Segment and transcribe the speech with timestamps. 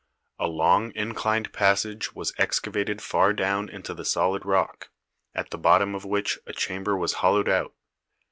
[0.39, 4.89] A long inclined passage was excavated far down into the solid rock,
[5.35, 7.75] at the bottom of which a chamber was hollowed out.